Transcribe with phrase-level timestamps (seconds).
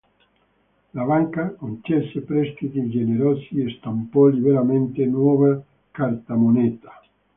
[0.95, 7.03] La banca concesse prestiti generosi e stampò liberamente nuova cartamoneta.